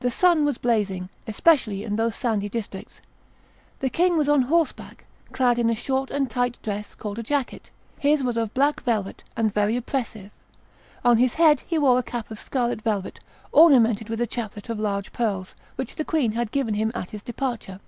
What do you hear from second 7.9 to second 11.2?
His was of black velvet, and very oppressive. On